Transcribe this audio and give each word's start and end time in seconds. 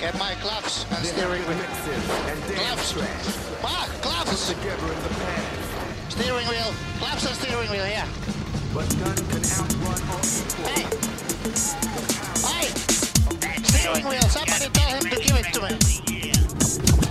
Get 0.00 0.16
my 0.16 0.34
gloves 0.40 0.86
and 0.90 1.04
steering 1.04 1.42
wheel. 1.42 1.58
Gloves. 2.54 2.94
Ah, 3.64 3.88
gloves. 4.00 4.48
Together 4.48 4.92
in 4.92 5.02
the 5.02 5.08
past. 5.08 6.12
Steering 6.12 6.46
wheel. 6.46 6.72
Gloves 7.00 7.26
and 7.26 7.34
steering 7.34 7.70
wheel, 7.70 7.86
yeah. 7.86 8.06
But 8.72 8.88
none 8.98 9.16
can 9.16 9.44
outrun 9.58 10.00
or 10.14 10.22
equal. 10.22 10.68
Hey. 10.68 10.86
Hey. 12.46 12.68
Steering 13.64 14.06
wheel. 14.06 14.22
Somebody 14.22 14.68
tell 14.72 14.90
him 14.94 15.02
to 15.02 15.16
give 15.16 15.36
it 15.36 15.52
to 15.52 15.60
me. 15.62 17.07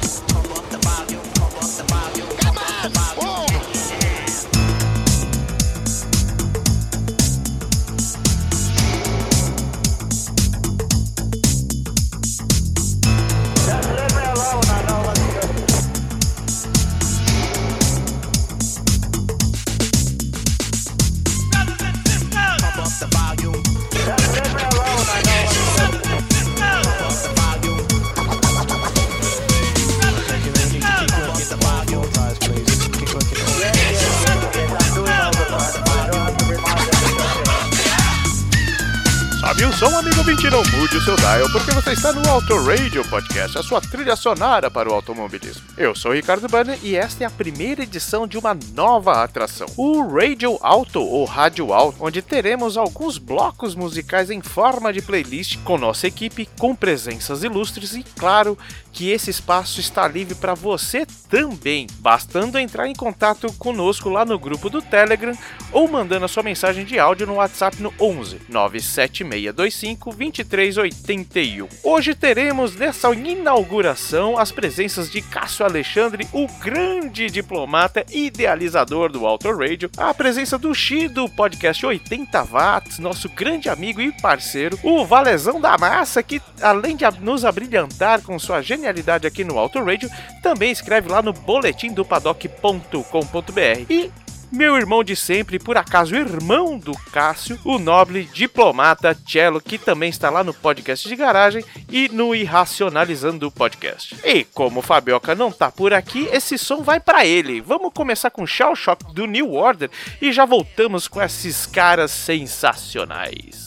O 40.97 41.01
seu 41.01 41.15
dial, 41.15 41.47
porque 41.51 41.71
você 41.71 41.91
está 41.91 42.11
no 42.11 42.27
Auto 42.27 42.55
Radio 42.65 43.07
Podcast, 43.07 43.55
a 43.55 43.61
sua 43.61 43.79
trilha 43.79 44.15
sonora 44.15 44.71
para 44.71 44.89
o 44.89 44.93
automobilismo. 44.93 45.66
Eu 45.77 45.93
sou 45.93 46.09
o 46.09 46.13
Ricardo 46.15 46.49
Banner 46.49 46.79
e 46.81 46.95
esta 46.95 47.23
é 47.23 47.27
a 47.27 47.29
primeira 47.29 47.83
edição 47.83 48.25
de 48.25 48.35
uma 48.35 48.57
nova 48.73 49.23
atração, 49.23 49.67
o 49.77 50.01
Radio 50.07 50.57
Auto 50.59 50.99
ou 50.99 51.23
Rádio 51.23 51.71
Auto, 51.71 51.99
onde 52.03 52.19
teremos 52.19 52.77
alguns 52.77 53.19
blocos 53.19 53.75
musicais 53.75 54.31
em 54.31 54.41
forma 54.41 54.91
de 54.91 55.03
playlist 55.03 55.59
com 55.63 55.77
nossa 55.77 56.07
equipe, 56.07 56.49
com 56.57 56.75
presenças 56.75 57.43
ilustres 57.43 57.93
e, 57.93 58.03
claro, 58.17 58.57
que 58.91 59.11
esse 59.11 59.29
espaço 59.29 59.79
está 59.79 60.07
livre 60.07 60.33
para 60.33 60.55
você 60.55 61.05
também, 61.29 61.85
bastando 61.99 62.57
entrar 62.57 62.87
em 62.87 62.95
contato 62.95 63.53
conosco 63.53 64.09
lá 64.09 64.25
no 64.25 64.39
grupo 64.39 64.71
do 64.71 64.81
Telegram 64.81 65.37
ou 65.71 65.87
mandando 65.87 66.25
a 66.25 66.27
sua 66.27 66.41
mensagem 66.41 66.85
de 66.85 66.97
áudio 66.97 67.27
no 67.27 67.35
WhatsApp 67.35 67.79
no 67.79 67.93
11 67.99 68.41
97625 68.49 70.09
2381. 70.15 71.67
Hoje 71.83 72.15
teremos 72.15 72.75
nessa 72.75 73.13
inauguração 73.13 74.39
as 74.39 74.51
presenças 74.51 75.11
de 75.11 75.21
Cássio 75.21 75.66
Alexandre, 75.67 76.27
o 76.31 76.47
grande 76.47 77.29
diplomata 77.29 78.05
idealizador 78.11 79.11
do 79.11 79.25
Auto 79.25 79.51
Radio, 79.55 79.89
a 79.97 80.13
presença 80.13 80.57
do 80.57 80.73
Xi 80.73 81.07
do 81.07 81.29
podcast 81.29 81.85
80 81.85 82.43
Watts, 82.43 82.99
nosso 82.99 83.29
grande 83.29 83.69
amigo 83.69 84.01
e 84.01 84.11
parceiro, 84.11 84.79
o 84.83 85.05
Valezão 85.05 85.61
da 85.61 85.77
Massa, 85.77 86.23
que 86.23 86.41
além 86.61 86.95
de 86.95 87.05
nos 87.21 87.45
abrilhantar 87.45 88.21
com 88.21 88.39
sua 88.39 88.61
genialidade 88.61 89.27
aqui 89.27 89.43
no 89.43 89.57
Auto 89.57 89.83
Radio, 89.83 90.09
também 90.41 90.71
escreve 90.71 91.09
lá 91.09 91.21
no 91.21 91.33
boletim 91.33 91.93
do 91.93 92.03
paddock.com.br. 92.03 93.85
E 93.89 94.11
meu 94.51 94.77
irmão 94.77 95.03
de 95.03 95.15
sempre, 95.15 95.59
por 95.59 95.77
acaso 95.77 96.15
irmão 96.15 96.77
do 96.77 96.93
Cássio, 97.11 97.59
o 97.65 97.77
nobre 97.77 98.29
diplomata 98.33 99.17
Cello, 99.27 99.61
que 99.61 99.77
também 99.77 100.09
está 100.09 100.29
lá 100.29 100.43
no 100.43 100.53
podcast 100.53 101.07
de 101.07 101.15
garagem 101.15 101.63
e 101.89 102.07
no 102.09 102.33
Irracionalizando 102.33 103.47
o 103.47 103.51
Podcast. 103.51 104.15
E 104.23 104.43
como 104.45 104.79
o 104.79 104.83
Fabioca 104.83 105.35
não 105.35 105.51
tá 105.51 105.71
por 105.71 105.93
aqui, 105.93 106.27
esse 106.31 106.57
som 106.57 106.81
vai 106.81 106.99
para 106.99 107.25
ele. 107.25 107.61
Vamos 107.61 107.91
começar 107.93 108.29
com 108.29 108.47
Shell 108.47 108.75
Shock 108.75 109.13
do 109.13 109.25
New 109.25 109.53
Order 109.53 109.89
e 110.21 110.31
já 110.31 110.45
voltamos 110.45 111.07
com 111.07 111.21
esses 111.21 111.65
caras 111.65 112.11
sensacionais. 112.11 113.66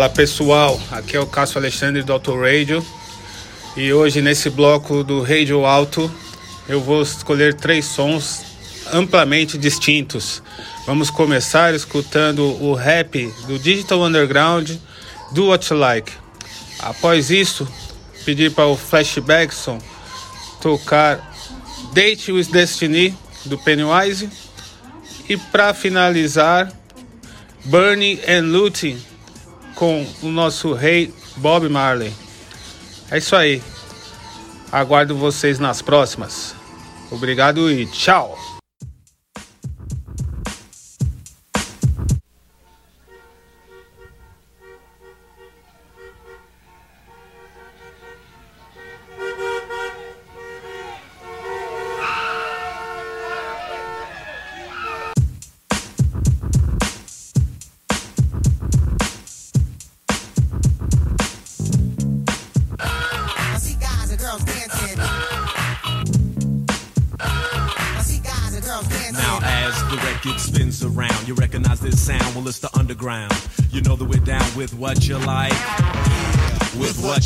Fala 0.00 0.08
pessoal, 0.08 0.80
aqui 0.90 1.14
é 1.14 1.20
o 1.20 1.26
Cássio 1.26 1.58
Alexandre 1.58 2.02
do 2.02 2.10
Auto 2.10 2.34
Radio 2.34 2.82
e 3.76 3.92
hoje 3.92 4.22
nesse 4.22 4.48
bloco 4.48 5.04
do 5.04 5.20
Radio 5.20 5.66
Alto 5.66 6.10
eu 6.66 6.80
vou 6.80 7.02
escolher 7.02 7.52
três 7.52 7.84
sons 7.84 8.40
amplamente 8.94 9.58
distintos. 9.58 10.42
Vamos 10.86 11.10
começar 11.10 11.74
escutando 11.74 12.44
o 12.62 12.72
rap 12.72 13.30
do 13.46 13.58
Digital 13.58 14.00
Underground 14.00 14.70
Do 15.32 15.48
What 15.48 15.70
You 15.70 15.78
Like. 15.78 16.10
Após 16.78 17.30
isso, 17.30 17.68
pedir 18.24 18.52
para 18.52 18.68
o 18.68 18.78
Flashbackson 18.78 19.78
tocar 20.62 21.30
Date 21.92 22.32
with 22.32 22.46
Destiny 22.46 23.14
do 23.44 23.58
Pennywise 23.58 24.30
e 25.28 25.36
para 25.36 25.74
finalizar 25.74 26.72
Bernie 27.66 28.18
and 28.26 28.44
Looting 28.46 29.09
com 29.80 30.06
o 30.22 30.28
nosso 30.28 30.74
rei 30.74 31.10
Bob 31.36 31.66
Marley. 31.70 32.12
É 33.10 33.16
isso 33.16 33.34
aí. 33.34 33.62
Aguardo 34.70 35.16
vocês 35.16 35.58
nas 35.58 35.80
próximas. 35.80 36.54
Obrigado 37.10 37.70
e 37.70 37.86
tchau. 37.86 38.36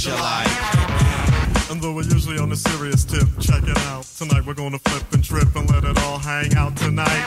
With 0.05 0.12
you 0.12 0.21
like. 0.21 1.71
And 1.71 1.81
though 1.81 1.95
we're 1.95 2.03
usually 2.03 2.39
on 2.39 2.53
a 2.53 2.56
serious 2.56 3.05
tip, 3.05 3.27
check 3.41 3.62
it 3.62 3.79
out. 3.89 4.05
Tonight 4.19 4.45
we're 4.45 4.53
gonna 4.53 4.79
flip 4.79 5.05
and 5.12 5.25
trip 5.25 5.56
and 5.56 5.71
let 5.71 5.85
it 5.85 5.97
all 6.01 6.19
hang 6.19 6.55
out 6.56 6.77
tonight. 6.77 7.25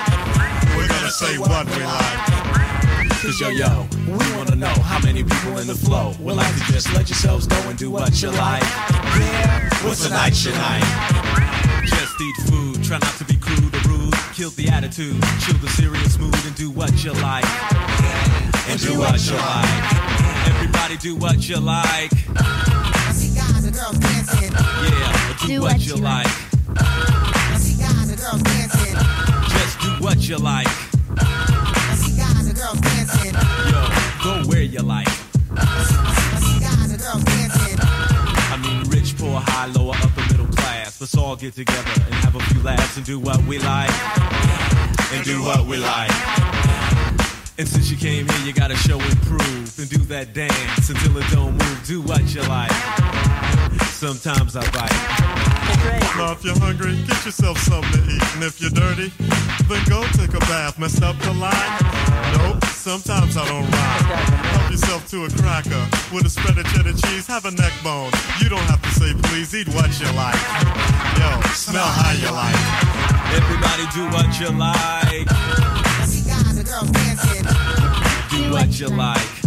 We're 0.78 0.88
gonna 0.88 1.10
say 1.10 1.40
what 1.40 1.66
we 1.66 1.84
like. 1.84 3.10
Cause 3.22 3.40
yo, 3.40 3.50
yo, 3.50 3.88
we 4.06 4.38
wanna 4.38 4.56
know 4.56 4.74
how 4.86 5.00
many 5.00 5.24
people 5.24 5.58
in 5.58 5.66
the 5.66 5.74
flow 5.74 6.14
will 6.20 6.36
like 6.36 6.54
to 6.54 6.72
just 6.72 6.94
let 6.94 7.10
yourselves 7.10 7.48
go 7.48 7.58
and 7.68 7.80
do 7.80 7.90
what 7.90 8.22
you 8.22 8.30
like. 8.30 8.62
Yeah, 8.62 9.70
what's 9.84 10.06
a 10.06 10.10
night 10.10 10.38
your 10.46 10.54
night? 10.54 10.86
Just 11.84 12.22
eat 12.22 12.36
food, 12.46 12.84
try 12.84 13.00
not 13.00 13.16
to 13.18 13.26
be 13.26 13.38
crude 13.38 13.74
or 13.74 13.90
rude. 13.90 14.14
Kill 14.36 14.52
the 14.52 14.68
attitude, 14.70 15.20
chill 15.40 15.58
the 15.58 15.70
serious 15.70 16.20
mood, 16.20 16.36
and 16.46 16.56
do 16.56 16.70
what 16.70 17.04
you 17.04 17.14
like. 17.14 17.46
And 18.70 18.80
do 18.80 19.00
what 19.00 19.20
you 19.26 19.36
like. 19.36 20.17
Everybody 20.48 20.98
do 20.98 21.16
what 21.16 21.48
you 21.50 21.60
like. 21.60 22.12
I 22.36 23.12
see 23.14 23.36
guys 23.36 23.66
and 23.66 23.76
girls 23.76 23.98
dancing. 24.00 24.52
Yeah, 24.54 25.48
do, 25.48 25.62
what, 25.62 25.86
you 25.86 25.96
like. 25.96 26.28
I 26.78 27.58
see 27.60 27.78
guys 27.82 28.10
and 28.10 28.20
girls 28.20 28.42
dancing. 28.44 28.96
Just 29.52 29.80
do 29.82 29.90
what 30.04 30.28
you 30.28 30.38
like. 30.38 30.68
I 31.18 31.96
see 32.00 32.18
guys 32.18 32.48
and 32.48 32.58
girls 32.58 32.80
dancing. 32.80 33.34
Yo, 33.72 33.82
go 34.24 34.50
where 34.50 34.62
you 34.62 34.80
like. 34.80 35.10
I 35.52 36.40
see 36.40 36.60
guys 36.64 36.92
and 36.92 37.02
girls 37.02 37.24
dancing. 37.26 37.78
I 37.82 38.58
mean, 38.64 38.90
rich, 38.90 39.18
poor, 39.18 39.42
high, 39.42 39.66
lower, 39.68 39.96
upper, 40.02 40.22
middle 40.32 40.48
class. 40.48 41.02
Let's 41.02 41.18
all 41.18 41.36
get 41.36 41.56
together 41.56 41.92
and 42.06 42.14
have 42.24 42.36
a 42.36 42.40
few 42.40 42.62
laughs 42.64 42.96
and 42.96 43.06
do 43.06 43.20
what 43.20 43.44
we 43.46 43.60
like. 43.60 43.92
And 45.12 45.26
do 45.26 45.42
what 45.44 45.66
we 45.66 45.78
like. 45.78 46.12
And 47.60 47.68
since 47.68 47.90
you 47.90 47.98
came 47.98 48.28
here, 48.28 48.46
you 48.46 48.54
gotta 48.54 48.76
show 48.76 49.00
and 49.00 49.18
prove 49.24 49.80
and 49.80 49.90
do 49.90 49.98
that 50.14 50.34
dance 50.34 50.90
until 50.90 51.18
it 51.18 51.26
don't 51.32 51.54
move. 51.54 51.82
Do 51.88 52.02
what 52.02 52.22
you 52.30 52.42
like. 52.44 52.72
Sometimes 53.90 54.56
I 54.56 54.62
bite. 54.70 54.94
Now 56.18 56.34
if 56.34 56.46
you're 56.46 56.58
hungry, 56.60 57.02
get 57.10 57.26
yourself 57.26 57.58
something 57.58 57.90
to 57.90 58.12
eat. 58.14 58.22
And 58.36 58.44
if 58.44 58.62
you're 58.62 58.70
dirty, 58.70 59.10
then 59.66 59.82
go 59.90 60.06
take 60.14 60.38
a 60.38 60.40
bath. 60.46 60.78
Messed 60.78 61.02
up 61.02 61.18
the 61.26 61.34
line? 61.34 61.74
Nope, 62.38 62.64
sometimes 62.66 63.36
I 63.38 63.48
don't 63.50 63.66
rhyme. 63.66 64.06
Help 64.54 64.72
yourself 64.72 65.10
to 65.10 65.26
a 65.26 65.30
cracker 65.42 65.82
with 66.14 66.26
a 66.26 66.30
spread 66.30 66.60
of 66.60 66.66
cheddar 66.74 66.94
cheese. 66.94 67.26
Have 67.26 67.46
a 67.46 67.52
neck 67.52 67.74
bone. 67.84 68.12
You 68.38 68.50
don't 68.50 68.70
have 68.70 68.82
to 68.84 68.92
say 68.94 69.14
please, 69.34 69.56
eat 69.56 69.68
what 69.70 69.90
you 69.98 70.06
like. 70.14 70.38
Yo, 71.18 71.42
smell 71.58 71.90
how 71.90 72.14
you 72.14 72.30
like. 72.30 72.62
Everybody 73.34 73.90
do 73.98 74.06
what 74.14 74.30
you 74.38 74.54
like. 74.54 75.47
Do 78.48 78.54
what 78.54 78.80
you 78.80 78.88
like. 78.88 79.44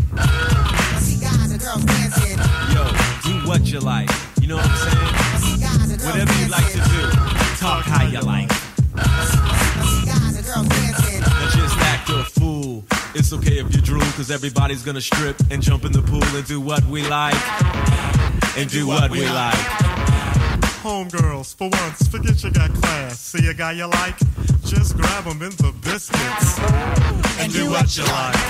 Yo, 2.74 2.84
do 3.24 3.48
what 3.48 3.64
you 3.72 3.80
like. 3.80 4.10
You 4.42 4.48
know 4.48 4.56
what 4.56 4.66
I'm 4.68 4.76
saying? 4.76 6.04
Whatever 6.04 6.32
you 6.38 6.48
like 6.48 6.70
to 6.72 6.76
do, 6.76 7.10
talk 7.56 7.86
how 7.86 8.04
you 8.04 8.20
like. 8.20 8.50
And 11.32 11.50
just 11.50 11.78
act 11.78 12.10
a 12.10 12.24
fool. 12.24 12.84
It's 13.14 13.32
okay 13.32 13.60
if 13.60 13.74
you 13.74 13.80
drool, 13.80 14.02
cause 14.16 14.30
everybody's 14.30 14.82
gonna 14.82 15.00
strip 15.00 15.40
and 15.50 15.62
jump 15.62 15.86
in 15.86 15.92
the 15.92 16.02
pool 16.02 16.22
and 16.36 16.46
do 16.46 16.60
what 16.60 16.84
we 16.84 17.00
like. 17.08 17.34
And 18.58 18.68
do 18.68 18.86
what 18.86 19.10
we 19.10 19.26
like. 19.26 19.99
Homegirls, 20.80 21.54
for 21.54 21.68
once, 21.68 22.08
forget 22.08 22.42
you 22.42 22.50
got 22.50 22.72
class. 22.72 23.20
See 23.20 23.46
a 23.48 23.52
guy 23.52 23.72
you 23.72 23.86
like? 23.86 24.16
Just 24.64 24.96
grab 24.96 25.24
him 25.24 25.42
in 25.42 25.50
the 25.60 25.74
biscuits. 25.84 26.58
And 27.38 27.52
do 27.52 27.68
what 27.68 27.94
you 27.98 28.04
like. 28.04 28.40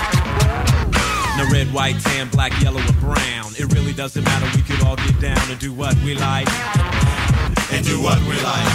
No 1.35 1.43
red, 1.51 1.67
white, 1.73 1.99
tan, 1.99 2.29
black, 2.29 2.53
yellow, 2.63 2.79
or 2.79 2.93
brown. 3.01 3.51
It 3.59 3.73
really 3.73 3.91
doesn't 3.91 4.23
matter, 4.23 4.47
we 4.55 4.63
could 4.63 4.81
all 4.81 4.95
get 4.95 5.19
down 5.19 5.43
and 5.51 5.59
do 5.59 5.73
what 5.73 5.93
we 6.05 6.15
like. 6.15 6.47
And 7.73 7.85
do 7.85 8.01
what 8.01 8.17
we 8.23 8.39
like. 8.39 8.71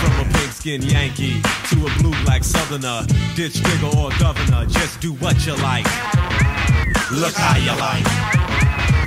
From 0.00 0.24
a 0.24 0.32
pink 0.32 0.52
skin 0.52 0.80
Yankee 0.80 1.42
to 1.68 1.76
a 1.84 1.90
blue 2.00 2.16
black 2.24 2.42
southerner, 2.42 3.04
ditch 3.36 3.60
digger 3.62 3.92
or 3.98 4.08
governor, 4.18 4.64
just 4.64 4.98
do 5.02 5.12
what 5.12 5.36
you 5.44 5.54
like. 5.56 5.84
Look 7.12 7.34
how 7.36 7.58
you 7.58 7.76
like. 7.76 8.04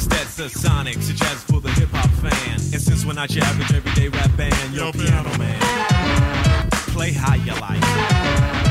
That's 0.05 0.35
the 0.35 0.49
Sonic, 0.49 1.01
so 1.01 1.13
jazz 1.13 1.41
for 1.45 1.59
the 1.59 1.71
hip 1.71 1.89
hop 1.89 2.11
fan. 2.21 2.60
And 2.73 2.81
since 2.81 3.05
we're 3.05 3.13
not 3.13 3.31
your 3.35 3.43
average 3.43 3.73
everyday 3.73 4.07
rap 4.07 4.35
band, 4.37 4.73
yo, 4.73 4.85
Yo, 4.85 4.91
piano 4.93 5.23
piano 5.23 5.37
man, 5.37 6.69
play 6.87 7.11
how 7.11 7.35
you 7.35 7.53
like. 7.59 8.70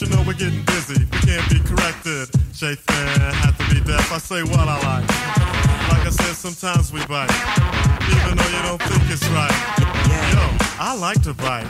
Don't 0.00 0.10
you 0.10 0.16
know 0.16 0.22
we're 0.26 0.32
getting 0.32 0.64
busy? 0.64 1.04
We 1.04 1.18
can't 1.28 1.44
be 1.50 1.60
corrected. 1.60 2.32
Shaythan 2.56 3.32
had 3.36 3.52
to 3.58 3.74
be 3.74 3.80
deaf. 3.84 4.12
I 4.12 4.18
say 4.18 4.42
what 4.42 4.64
I 4.64 4.76
like. 4.80 5.04
Like 5.92 6.06
I 6.06 6.10
said, 6.10 6.36
sometimes 6.36 6.92
we 6.92 7.04
bite, 7.04 7.28
even 8.08 8.36
though 8.36 8.48
you 8.48 8.62
don't 8.64 8.80
think 8.80 9.02
it's 9.12 9.26
right. 9.28 9.52
Yo, 10.32 10.40
I 10.80 10.96
like 10.96 11.20
to 11.24 11.34
bite. 11.34 11.68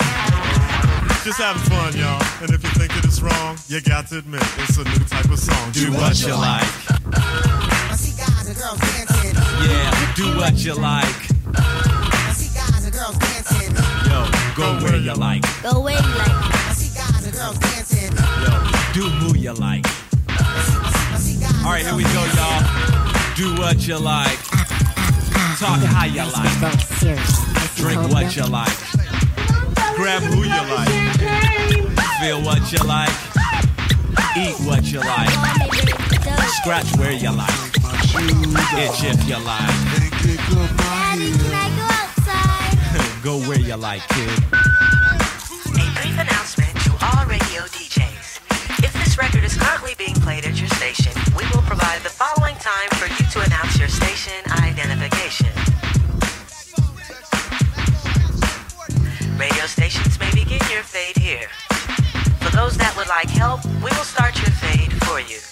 Just 1.24 1.38
having 1.38 1.62
fun, 1.66 1.96
y'all. 1.98 2.22
And 2.42 2.54
if 2.54 2.62
you 2.62 2.70
think 2.78 2.94
that 2.94 3.04
it's 3.04 3.20
wrong, 3.20 3.58
you 3.66 3.80
got 3.80 4.06
to 4.08 4.18
admit 4.18 4.42
it's 4.58 4.78
a 4.78 4.84
new 4.84 5.04
type 5.10 5.26
of 5.26 5.38
song. 5.38 5.72
Do 5.72 5.90
what 5.92 6.14
you 6.22 6.34
like. 6.34 6.70
I 7.10 7.96
see 7.96 8.14
guys 8.14 8.46
and 8.46 8.56
girls 8.56 8.78
dancing. 8.78 9.34
Yeah, 9.66 10.14
do 10.14 10.36
what 10.38 10.54
you 10.62 10.74
like. 10.74 11.18
I 11.58 12.32
see 12.36 12.54
guys 12.54 12.84
and 12.84 12.94
girls 12.94 13.18
dancing. 13.18 13.74
Yo, 14.06 14.22
go 14.54 14.78
where 14.84 14.96
you 14.96 15.14
like. 15.14 15.42
Go 15.62 15.80
where 15.80 15.98
you 15.98 16.14
like. 16.14 16.30
I 16.30 16.72
see 16.78 16.94
guys 16.94 17.26
and 17.26 17.34
girls 17.34 17.58
dancing. 17.58 17.79
Do 18.92 19.02
who 19.02 19.38
you 19.38 19.52
like. 19.52 19.86
All 21.64 21.70
right, 21.70 21.84
here 21.86 21.94
we 21.94 22.02
go, 22.02 22.26
y'all. 22.34 22.60
Do 23.36 23.54
what 23.54 23.86
you 23.86 23.96
like. 23.98 24.36
Talk 25.60 25.78
how 25.78 26.06
you 26.06 26.24
like. 26.24 26.58
Drink 27.76 28.00
what 28.10 28.34
you 28.34 28.44
like. 28.46 28.76
Grab 29.94 30.22
who 30.22 30.42
you 30.42 30.62
like. 30.74 30.88
Feel 32.18 32.42
what 32.42 32.72
you 32.72 32.78
like. 32.84 33.14
Eat 34.36 34.58
what 34.66 34.84
you 34.90 34.98
like. 34.98 35.30
Scratch 36.60 36.96
where 36.96 37.12
you 37.12 37.30
like. 37.30 37.54
Itch 38.74 39.04
if 39.04 39.24
you 39.28 39.38
like. 39.38 39.70
Go 43.22 43.38
where 43.48 43.60
you 43.60 43.76
like, 43.76 44.02
kid. 44.08 44.42
A 44.52 45.86
brief 45.94 46.18
announcement 46.18 46.69
record 49.20 49.44
is 49.44 49.54
currently 49.54 49.94
being 49.98 50.14
played 50.14 50.46
at 50.46 50.58
your 50.58 50.68
station, 50.70 51.12
we 51.36 51.44
will 51.52 51.60
provide 51.62 52.00
the 52.00 52.08
following 52.08 52.56
time 52.56 52.88
for 52.96 53.06
you 53.06 53.28
to 53.30 53.40
announce 53.40 53.78
your 53.78 53.88
station 53.88 54.32
identification. 54.62 55.52
Radio 59.36 59.66
stations 59.66 60.18
may 60.18 60.30
begin 60.30 60.60
your 60.72 60.82
fade 60.82 61.18
here. 61.18 61.48
For 62.40 62.50
those 62.56 62.78
that 62.78 62.94
would 62.96 63.08
like 63.08 63.28
help, 63.28 63.62
we 63.84 63.90
will 63.92 64.08
start 64.08 64.40
your 64.40 64.52
fade 64.52 64.92
for 65.04 65.20
you. 65.20 65.49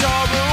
sorrow 0.00 0.45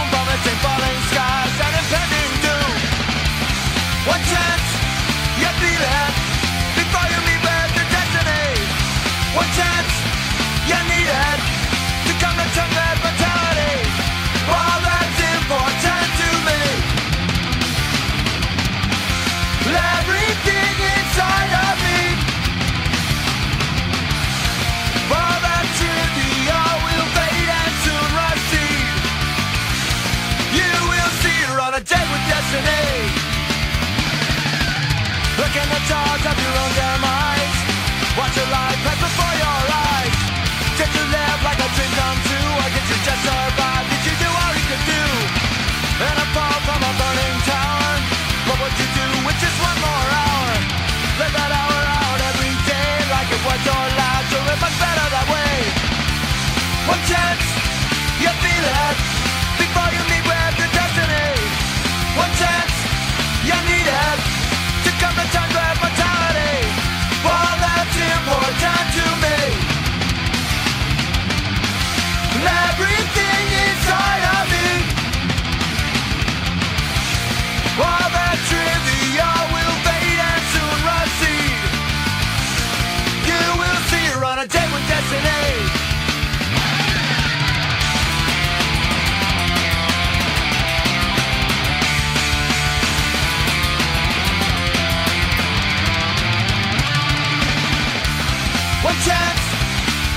chance, 99.02 99.42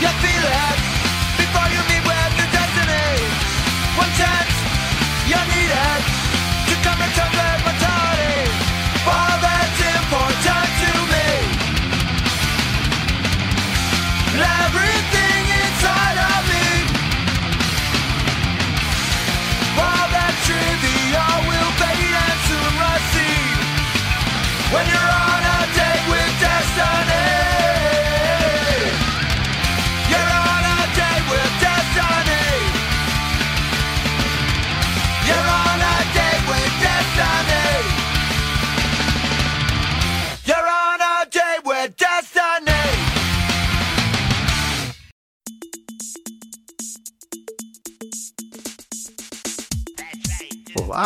you 0.00 0.08
feel 0.20 0.44
it. 0.44 0.75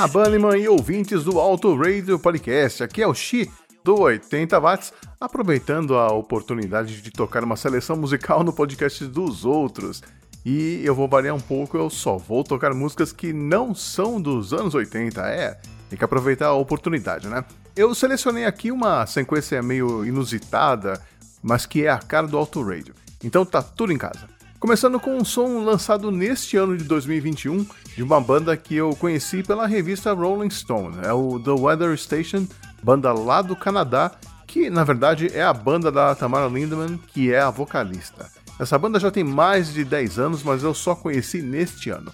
Olá, 0.00 0.08
Bunnyman 0.08 0.56
e 0.56 0.66
ouvintes 0.66 1.24
do 1.24 1.38
Auto 1.38 1.76
Radio 1.76 2.18
Podcast. 2.18 2.82
Aqui 2.82 3.02
é 3.02 3.06
o 3.06 3.12
Xi 3.12 3.50
do 3.84 4.00
80 4.00 4.58
Watts, 4.58 4.94
aproveitando 5.20 5.94
a 5.94 6.10
oportunidade 6.10 7.02
de 7.02 7.10
tocar 7.10 7.44
uma 7.44 7.54
seleção 7.54 7.96
musical 7.96 8.42
no 8.42 8.50
podcast 8.50 9.04
dos 9.04 9.44
outros. 9.44 10.02
E 10.42 10.80
eu 10.86 10.94
vou 10.94 11.06
variar 11.06 11.36
um 11.36 11.40
pouco, 11.40 11.76
eu 11.76 11.90
só 11.90 12.16
vou 12.16 12.42
tocar 12.42 12.72
músicas 12.72 13.12
que 13.12 13.30
não 13.30 13.74
são 13.74 14.18
dos 14.18 14.54
anos 14.54 14.74
80, 14.74 15.20
é. 15.20 15.60
Tem 15.90 15.98
que 15.98 16.04
aproveitar 16.04 16.46
a 16.46 16.54
oportunidade, 16.54 17.28
né? 17.28 17.44
Eu 17.76 17.94
selecionei 17.94 18.46
aqui 18.46 18.72
uma 18.72 19.04
sequência 19.04 19.62
meio 19.62 20.02
inusitada, 20.06 20.98
mas 21.42 21.66
que 21.66 21.84
é 21.84 21.90
a 21.90 21.98
cara 21.98 22.26
do 22.26 22.38
Auto 22.38 22.62
Radio. 22.62 22.94
Então 23.22 23.44
tá 23.44 23.62
tudo 23.62 23.92
em 23.92 23.98
casa. 23.98 24.39
Começando 24.60 25.00
com 25.00 25.16
um 25.16 25.24
som 25.24 25.64
lançado 25.64 26.10
neste 26.10 26.58
ano 26.58 26.76
de 26.76 26.84
2021 26.84 27.66
de 27.96 28.02
uma 28.02 28.20
banda 28.20 28.54
que 28.58 28.76
eu 28.76 28.94
conheci 28.94 29.42
pela 29.42 29.66
revista 29.66 30.12
Rolling 30.12 30.50
Stone, 30.50 30.98
é 31.02 31.10
o 31.14 31.40
The 31.40 31.52
Weather 31.52 31.96
Station, 31.96 32.46
banda 32.82 33.10
lá 33.10 33.40
do 33.40 33.56
Canadá, 33.56 34.12
que 34.46 34.68
na 34.68 34.84
verdade 34.84 35.30
é 35.32 35.42
a 35.42 35.54
banda 35.54 35.90
da 35.90 36.14
Tamara 36.14 36.46
Lindemann, 36.46 36.98
que 37.06 37.32
é 37.32 37.40
a 37.40 37.48
vocalista. 37.48 38.30
Essa 38.58 38.78
banda 38.78 39.00
já 39.00 39.10
tem 39.10 39.24
mais 39.24 39.72
de 39.72 39.82
10 39.82 40.18
anos, 40.18 40.42
mas 40.42 40.62
eu 40.62 40.74
só 40.74 40.94
conheci 40.94 41.40
neste 41.40 41.88
ano. 41.88 42.12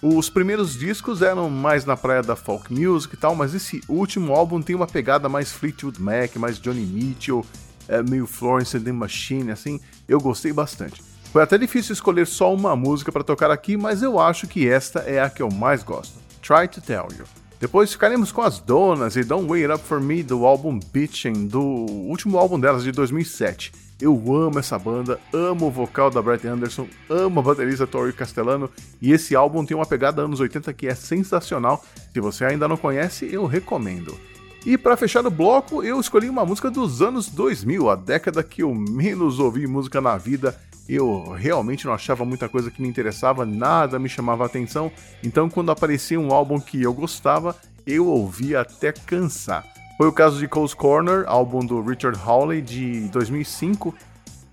Os 0.00 0.30
primeiros 0.30 0.78
discos 0.78 1.20
eram 1.20 1.50
mais 1.50 1.84
na 1.84 1.96
praia 1.96 2.22
da 2.22 2.36
folk 2.36 2.72
music 2.72 3.14
e 3.14 3.18
tal, 3.18 3.34
mas 3.34 3.54
esse 3.54 3.80
último 3.88 4.32
álbum 4.34 4.62
tem 4.62 4.76
uma 4.76 4.86
pegada 4.86 5.28
mais 5.28 5.50
Fleetwood 5.50 6.00
Mac, 6.00 6.36
mais 6.36 6.60
Johnny 6.60 6.86
Mitchell, 6.86 7.44
é, 7.88 8.00
meio 8.04 8.24
Florence 8.24 8.76
and 8.76 8.82
the 8.82 8.92
Machine, 8.92 9.50
assim, 9.50 9.80
eu 10.08 10.20
gostei 10.20 10.52
bastante. 10.52 11.07
Foi 11.32 11.42
até 11.42 11.58
difícil 11.58 11.92
escolher 11.92 12.26
só 12.26 12.52
uma 12.54 12.74
música 12.74 13.12
para 13.12 13.22
tocar 13.22 13.50
aqui, 13.50 13.76
mas 13.76 14.02
eu 14.02 14.18
acho 14.18 14.46
que 14.46 14.66
esta 14.66 15.00
é 15.00 15.20
a 15.20 15.28
que 15.28 15.42
eu 15.42 15.50
mais 15.50 15.82
gosto. 15.82 16.18
Try 16.40 16.66
to 16.68 16.80
Tell 16.80 17.06
You. 17.16 17.26
Depois 17.60 17.92
ficaremos 17.92 18.32
com 18.32 18.40
as 18.40 18.60
Donas 18.60 19.14
e 19.14 19.22
Don't 19.22 19.50
Wait 19.50 19.70
Up 19.70 19.84
For 19.84 20.00
Me 20.00 20.22
do 20.22 20.46
álbum 20.46 20.80
Bitchin', 20.92 21.46
do 21.46 21.60
último 21.60 22.38
álbum 22.38 22.58
delas 22.58 22.82
de 22.82 22.92
2007. 22.92 23.72
Eu 24.00 24.14
amo 24.34 24.58
essa 24.58 24.78
banda, 24.78 25.20
amo 25.32 25.66
o 25.66 25.70
vocal 25.70 26.08
da 26.08 26.22
Brett 26.22 26.46
Anderson, 26.46 26.88
amo 27.10 27.40
a 27.40 27.42
baterista 27.42 27.86
Tori 27.86 28.12
Castellano 28.12 28.70
e 29.02 29.12
esse 29.12 29.34
álbum 29.36 29.66
tem 29.66 29.76
uma 29.76 29.84
pegada 29.84 30.22
anos 30.22 30.40
80 30.40 30.72
que 30.72 30.86
é 30.86 30.94
sensacional. 30.94 31.84
Se 32.12 32.20
você 32.20 32.44
ainda 32.44 32.66
não 32.66 32.76
conhece, 32.76 33.28
eu 33.30 33.44
recomendo. 33.44 34.16
E 34.64 34.78
para 34.78 34.96
fechar 34.96 35.26
o 35.26 35.30
bloco, 35.30 35.82
eu 35.82 36.00
escolhi 36.00 36.28
uma 36.28 36.46
música 36.46 36.70
dos 36.70 37.02
anos 37.02 37.28
2000, 37.28 37.90
a 37.90 37.96
década 37.96 38.42
que 38.42 38.62
eu 38.62 38.74
menos 38.74 39.38
ouvi 39.40 39.66
música 39.66 40.00
na 40.00 40.16
vida 40.16 40.58
eu 40.88 41.32
realmente 41.32 41.84
não 41.86 41.92
achava 41.92 42.24
muita 42.24 42.48
coisa 42.48 42.70
que 42.70 42.80
me 42.80 42.88
interessava, 42.88 43.44
nada 43.44 43.98
me 43.98 44.08
chamava 44.08 44.46
atenção, 44.46 44.90
então 45.22 45.50
quando 45.50 45.70
aparecia 45.70 46.18
um 46.18 46.32
álbum 46.32 46.58
que 46.58 46.82
eu 46.82 46.94
gostava, 46.94 47.54
eu 47.86 48.06
ouvia 48.06 48.60
até 48.60 48.92
cansar. 48.92 49.64
Foi 49.96 50.06
o 50.06 50.12
caso 50.12 50.38
de 50.38 50.46
Cole's 50.46 50.74
Corner, 50.74 51.24
álbum 51.26 51.60
do 51.60 51.82
Richard 51.82 52.18
Hawley 52.24 52.62
de 52.62 53.08
2005. 53.08 53.94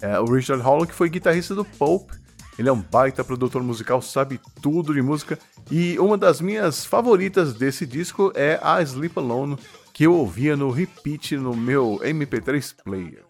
É, 0.01 0.19
o 0.19 0.25
Richard 0.25 0.63
Hawley 0.63 0.87
que 0.87 0.93
foi 0.93 1.09
guitarrista 1.09 1.53
do 1.53 1.63
Pope, 1.63 2.13
ele 2.57 2.69
é 2.69 2.71
um 2.71 2.81
baita 2.81 3.23
produtor 3.23 3.61
musical, 3.61 4.01
sabe 4.01 4.39
tudo 4.61 4.93
de 4.93 5.01
música, 5.01 5.37
e 5.69 5.99
uma 5.99 6.17
das 6.17 6.41
minhas 6.41 6.85
favoritas 6.85 7.53
desse 7.53 7.85
disco 7.85 8.31
é 8.33 8.59
a 8.61 8.81
Sleep 8.81 9.17
Alone, 9.17 9.57
que 9.93 10.05
eu 10.05 10.13
ouvia 10.13 10.55
no 10.55 10.71
repeat 10.71 11.37
no 11.37 11.55
meu 11.55 11.99
MP3 12.03 12.75
player. 12.83 13.24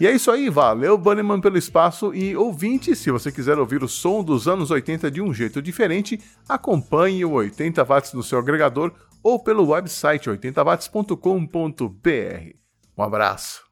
E 0.00 0.06
é 0.06 0.12
isso 0.12 0.30
aí, 0.30 0.48
valeu 0.48 0.96
Bunnyman 0.96 1.42
pelo 1.42 1.58
espaço 1.58 2.14
e 2.14 2.34
ouvinte, 2.34 2.96
se 2.96 3.10
você 3.10 3.30
quiser 3.30 3.58
ouvir 3.58 3.84
o 3.84 3.88
som 3.88 4.24
dos 4.24 4.48
anos 4.48 4.70
80 4.70 5.10
de 5.10 5.20
um 5.20 5.30
jeito 5.30 5.60
diferente, 5.60 6.18
acompanhe 6.48 7.22
o 7.22 7.32
80 7.32 7.84
watts 7.84 8.14
no 8.14 8.22
seu 8.22 8.38
agregador 8.38 8.94
ou 9.22 9.38
pelo 9.38 9.68
website 9.68 10.30
80watts.com.br. 10.30 12.56
Um 12.96 13.02
abraço. 13.02 13.69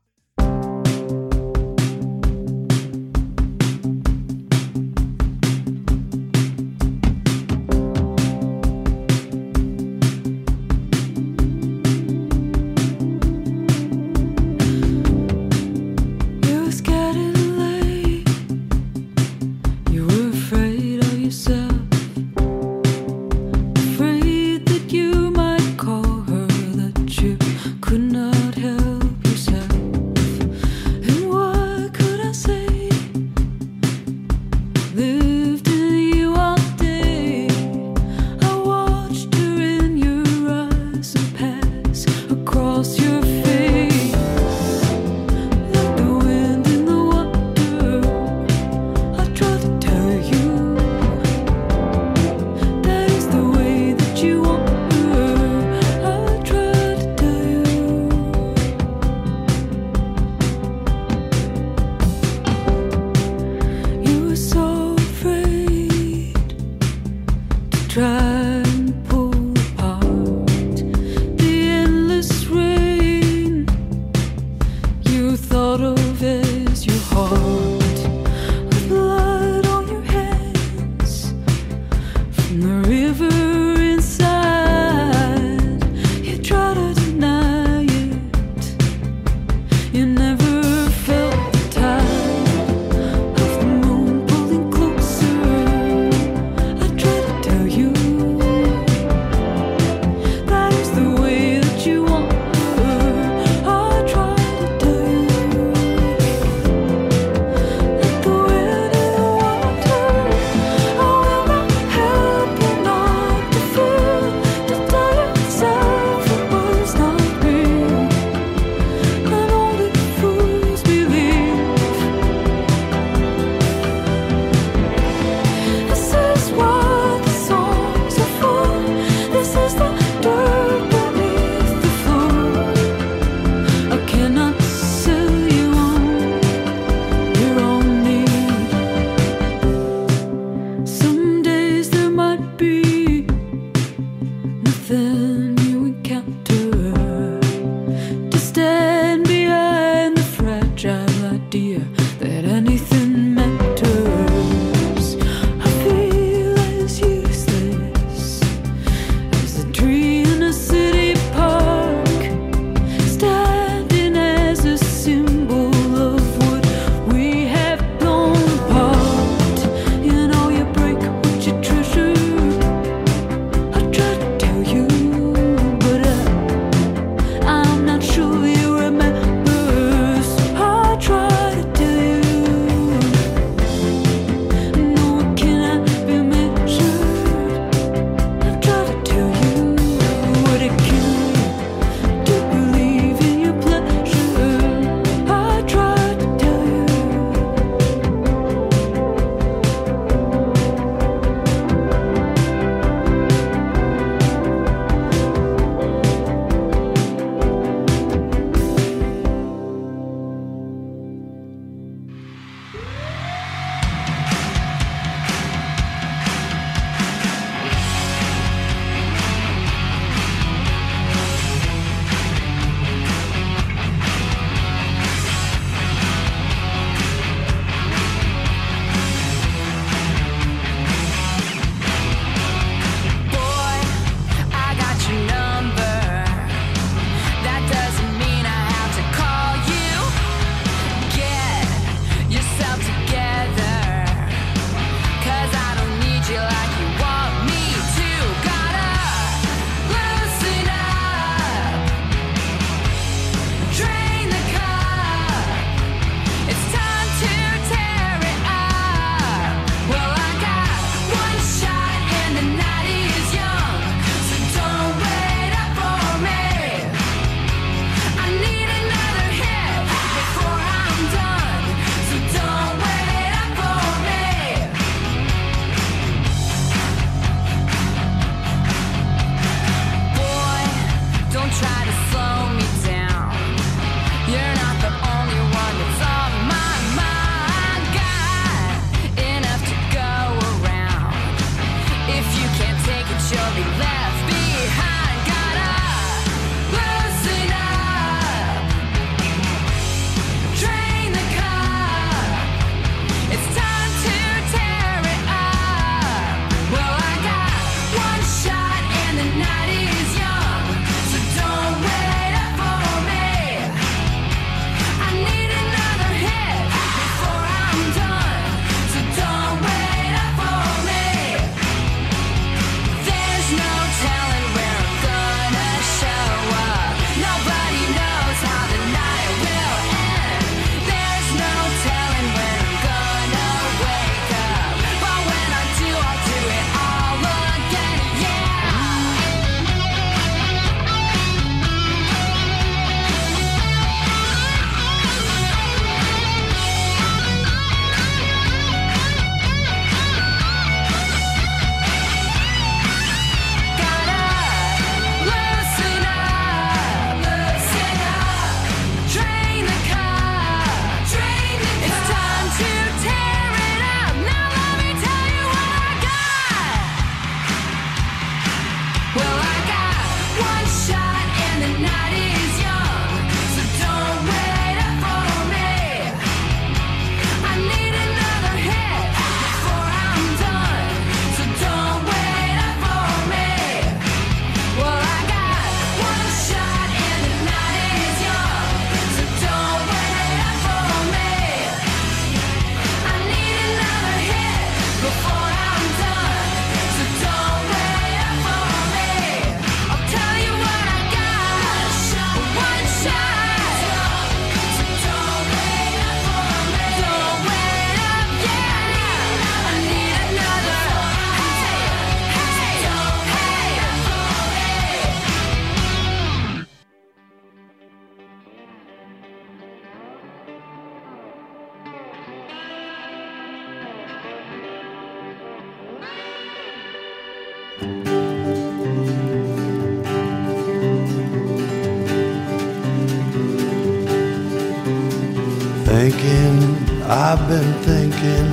I've 437.31 437.47
been 437.47 437.75
thinking, 437.83 438.49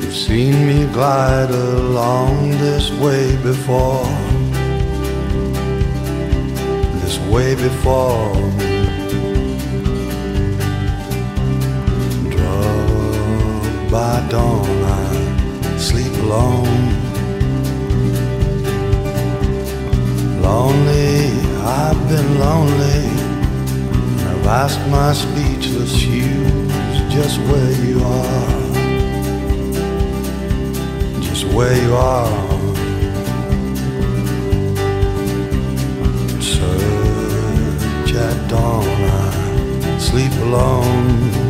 you've 0.00 0.14
seen 0.14 0.68
me 0.68 0.86
glide 0.92 1.50
along 1.50 2.52
this 2.52 2.92
way 2.92 3.34
before. 3.42 4.06
This 7.00 7.18
way 7.28 7.56
before. 7.56 8.34
Drugged 12.30 13.90
by 13.90 14.24
dawn, 14.30 14.84
I 14.84 15.76
sleep 15.78 16.12
alone. 16.22 16.84
Lonely, 20.40 21.32
I've 21.64 22.08
been 22.08 22.38
lonely. 22.38 23.10
I've 24.30 24.46
asked 24.46 24.86
my 24.88 25.12
speechless 25.12 25.92
shoes 25.98 26.65
just 27.16 27.40
where 27.48 27.72
you 27.86 27.98
are. 28.04 28.72
Just 31.22 31.46
where 31.46 31.74
you 31.82 31.94
are. 31.94 32.28
Search 36.42 38.12
at 38.12 38.48
dawn, 38.50 38.84
I 38.84 39.98
sleep 39.98 40.32
alone. 40.42 41.45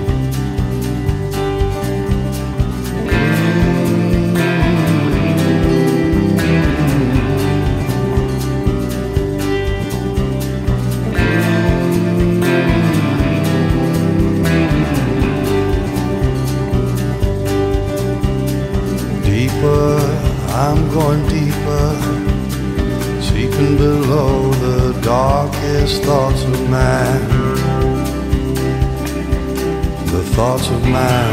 Thoughts 30.92 31.25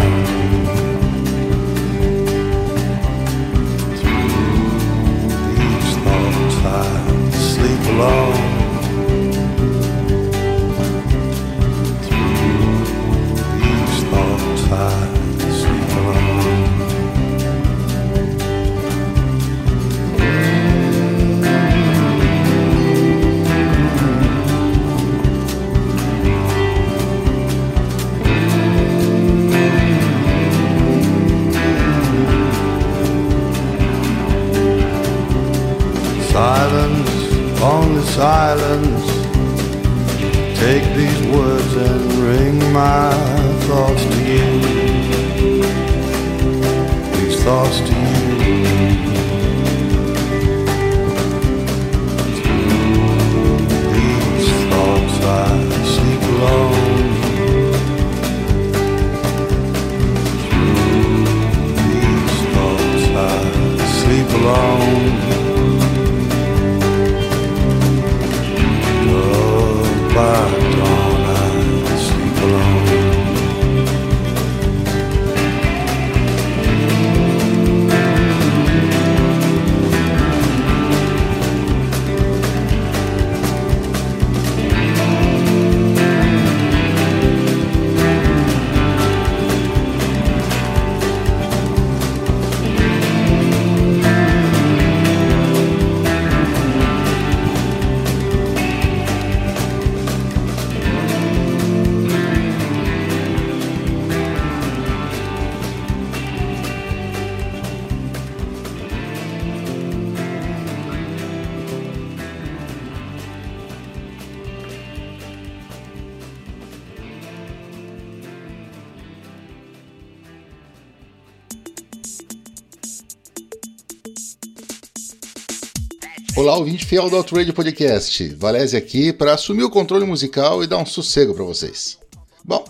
Olá, 126.43 126.57
ouvinte 126.57 126.85
fiel 126.85 127.09
do 127.09 127.15
Outrage 127.15 127.53
Podcast. 127.53 128.27
Valese 128.35 128.75
aqui 128.75 129.13
para 129.13 129.33
assumir 129.33 129.63
o 129.63 129.69
controle 129.69 130.03
musical 130.03 130.61
e 130.61 130.67
dar 130.67 130.77
um 130.77 130.85
sossego 130.85 131.33
para 131.33 131.45
vocês. 131.45 131.97
Bom, 132.43 132.65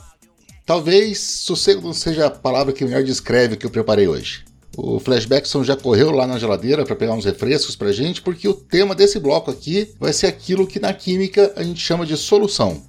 talvez 0.63 1.19
sossego 1.19 1.81
não 1.81 1.91
seja 1.91 2.27
a 2.27 2.29
palavra 2.29 2.71
que 2.71 2.86
melhor 2.86 3.03
descreve 3.03 3.55
o 3.55 3.57
que 3.57 3.65
eu 3.65 3.71
preparei 3.71 4.07
hoje. 4.07 4.45
O 4.77 4.99
Flashbackson 4.99 5.63
já 5.63 5.75
correu 5.75 6.12
lá 6.12 6.27
na 6.27 6.38
geladeira 6.38 6.86
para 6.86 6.95
pegar 6.95 7.15
uns 7.15 7.25
refrescos 7.25 7.75
pra 7.75 7.91
gente, 7.91 8.21
porque 8.21 8.47
o 8.47 8.53
tema 8.53 8.93
desse 8.93 9.19
bloco 9.19 9.49
aqui 9.49 9.91
vai 9.99 10.13
ser 10.13 10.27
aquilo 10.27 10.67
que 10.67 10.79
na 10.79 10.93
química 10.93 11.51
a 11.55 11.63
gente 11.63 11.79
chama 11.79 12.05
de 12.05 12.15
solução: 12.15 12.79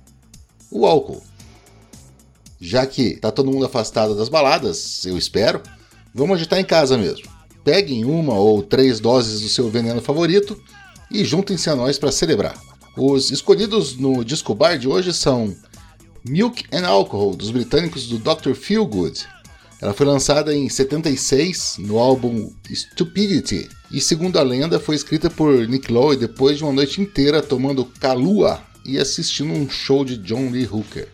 o 0.70 0.84
álcool. 0.84 1.22
Já 2.60 2.84
que 2.84 3.16
tá 3.16 3.30
todo 3.30 3.50
mundo 3.50 3.64
afastado 3.64 4.14
das 4.14 4.28
baladas, 4.28 5.02
eu 5.06 5.16
espero, 5.16 5.62
vamos 6.14 6.36
agitar 6.36 6.60
em 6.60 6.64
casa 6.64 6.98
mesmo. 6.98 7.32
Peguem 7.64 8.04
uma 8.04 8.34
ou 8.34 8.62
três 8.62 9.00
doses 9.00 9.40
do 9.40 9.48
seu 9.48 9.70
veneno 9.70 10.02
favorito 10.02 10.60
e 11.10 11.24
juntem-se 11.24 11.70
a 11.70 11.74
nós 11.74 11.98
para 11.98 12.12
celebrar. 12.12 12.54
Os 12.96 13.30
escolhidos 13.30 13.96
no 13.96 14.22
disco 14.22 14.54
bar 14.54 14.78
de 14.78 14.86
hoje 14.86 15.14
são 15.14 15.56
Milk 16.24 16.64
and 16.70 16.86
Alcohol, 16.86 17.34
dos 17.34 17.50
britânicos 17.50 18.06
do 18.06 18.18
Dr. 18.18 18.52
Feelgood. 18.54 19.26
Ela 19.80 19.92
foi 19.92 20.06
lançada 20.06 20.54
em 20.54 20.68
76 20.68 21.76
no 21.78 21.98
álbum 21.98 22.52
Stupidity 22.70 23.68
e, 23.90 24.00
segundo 24.00 24.38
a 24.38 24.42
lenda, 24.42 24.78
foi 24.78 24.94
escrita 24.94 25.28
por 25.28 25.66
Nick 25.66 25.92
Lowe 25.92 26.16
depois 26.16 26.58
de 26.58 26.64
uma 26.64 26.72
noite 26.72 27.00
inteira 27.00 27.42
tomando 27.42 27.84
Kahlua 27.84 28.62
e 28.84 28.98
assistindo 28.98 29.52
um 29.52 29.68
show 29.68 30.04
de 30.04 30.16
John 30.18 30.50
Lee 30.50 30.68
Hooker. 30.70 31.08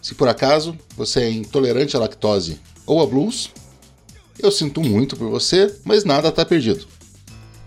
Se 0.00 0.14
por 0.14 0.28
acaso 0.28 0.76
você 0.96 1.20
é 1.20 1.30
intolerante 1.30 1.96
à 1.96 2.00
lactose 2.00 2.58
ou 2.86 3.02
a 3.02 3.06
blues, 3.06 3.50
eu 4.38 4.50
sinto 4.50 4.80
muito 4.80 5.16
por 5.16 5.28
você, 5.28 5.74
mas 5.84 6.04
nada 6.04 6.28
está 6.28 6.44
perdido. 6.44 6.86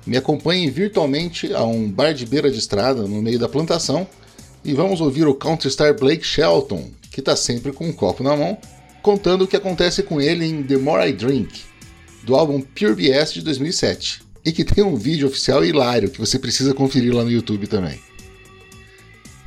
Me 0.05 0.17
acompanhe 0.17 0.69
virtualmente 0.69 1.53
a 1.53 1.63
um 1.63 1.89
bar 1.89 2.13
de 2.13 2.25
beira 2.25 2.49
de 2.49 2.57
estrada 2.57 3.03
no 3.03 3.21
meio 3.21 3.37
da 3.37 3.49
plantação 3.49 4.07
e 4.63 4.73
vamos 4.73 5.01
ouvir 5.01 5.27
o 5.27 5.35
counterstar 5.35 5.97
Blake 5.99 6.25
Shelton, 6.25 6.89
que 7.11 7.19
está 7.19 7.35
sempre 7.35 7.71
com 7.71 7.87
um 7.87 7.93
copo 7.93 8.23
na 8.23 8.35
mão, 8.35 8.57
contando 9.01 9.43
o 9.43 9.47
que 9.47 9.55
acontece 9.55 10.01
com 10.03 10.21
ele 10.21 10.45
em 10.45 10.63
The 10.63 10.77
More 10.77 11.07
I 11.07 11.13
Drink, 11.13 11.61
do 12.23 12.35
álbum 12.35 12.61
Pure 12.61 12.95
BS 12.95 13.33
de 13.33 13.41
2007, 13.41 14.21
e 14.45 14.51
que 14.51 14.63
tem 14.63 14.83
um 14.83 14.95
vídeo 14.95 15.27
oficial 15.27 15.63
hilário 15.63 16.09
que 16.09 16.19
você 16.19 16.39
precisa 16.39 16.73
conferir 16.73 17.13
lá 17.13 17.23
no 17.23 17.31
YouTube 17.31 17.67
também. 17.67 17.99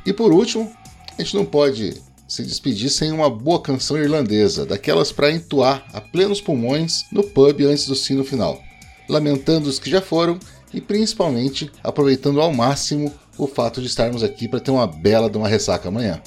E 0.05 0.13
por 0.13 0.31
último, 0.31 0.71
a 1.17 1.21
gente 1.21 1.35
não 1.35 1.45
pode 1.45 1.95
se 2.27 2.43
despedir 2.43 2.89
sem 2.89 3.11
uma 3.11 3.29
boa 3.29 3.61
canção 3.61 3.97
irlandesa, 3.97 4.65
daquelas 4.65 5.11
para 5.11 5.31
entoar 5.31 5.85
a 5.93 6.01
plenos 6.01 6.41
pulmões 6.41 7.05
no 7.11 7.23
pub 7.23 7.61
antes 7.65 7.87
do 7.87 7.95
sino 7.95 8.23
final, 8.23 8.61
lamentando 9.07 9.69
os 9.69 9.79
que 9.79 9.89
já 9.89 10.01
foram 10.01 10.39
e 10.73 10.81
principalmente 10.81 11.71
aproveitando 11.83 12.41
ao 12.41 12.53
máximo 12.53 13.13
o 13.37 13.47
fato 13.47 13.81
de 13.81 13.87
estarmos 13.87 14.23
aqui 14.23 14.47
para 14.47 14.59
ter 14.59 14.71
uma 14.71 14.87
bela 14.87 15.29
de 15.29 15.37
uma 15.37 15.47
ressaca 15.47 15.89
amanhã. 15.89 16.21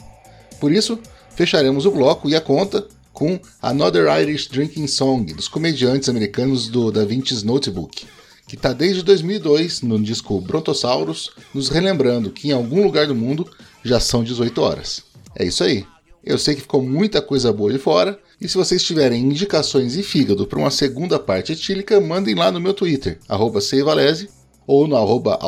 Por 0.61 0.73
isso, 0.73 0.99
Fecharemos 1.39 1.87
o 1.87 1.93
bloco 1.93 2.29
e 2.29 2.35
a 2.35 2.41
conta 2.41 2.85
com 3.13 3.39
Another 3.63 4.09
Irish 4.21 4.49
Drinking 4.49 4.89
Song, 4.89 5.33
dos 5.33 5.47
comediantes 5.47 6.09
americanos 6.09 6.67
do 6.67 6.91
Da 6.91 7.05
Vinci's 7.05 7.45
Notebook, 7.45 8.09
que 8.45 8.57
está 8.57 8.73
desde 8.73 9.05
2002 9.05 9.83
no 9.83 10.03
disco 10.03 10.41
Brontosaurus, 10.41 11.31
nos 11.55 11.69
relembrando 11.69 12.33
que 12.33 12.49
em 12.49 12.51
algum 12.51 12.83
lugar 12.83 13.07
do 13.07 13.15
mundo 13.15 13.49
já 13.85 14.01
são 14.01 14.25
18 14.25 14.61
horas. 14.61 15.05
É 15.39 15.45
isso 15.45 15.63
aí. 15.63 15.87
Eu 16.25 16.37
sei 16.37 16.57
que 16.57 16.63
ficou 16.63 16.83
muita 16.83 17.23
coisa 17.23 17.53
boa 17.53 17.73
de 17.73 17.79
fora, 17.79 18.19
e 18.41 18.49
se 18.49 18.57
vocês 18.57 18.83
tiverem 18.83 19.23
indicações 19.23 19.97
e 19.97 20.03
fígado 20.03 20.47
para 20.47 20.59
uma 20.59 20.71
segunda 20.71 21.19
parte 21.19 21.53
etílica, 21.53 22.01
mandem 22.01 22.35
lá 22.35 22.51
no 22.51 22.61
meu 22.61 22.75
Twitter, 22.75 23.19
arroba 23.29 23.61
Seivalese, 23.61 24.29
ou 24.67 24.89
no 24.89 24.97
arroba 24.97 25.39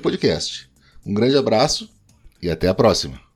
Podcast. 0.00 0.68
Um 1.04 1.14
grande 1.14 1.36
abraço 1.36 1.88
e 2.42 2.50
até 2.50 2.68
a 2.68 2.74
próxima. 2.74 3.27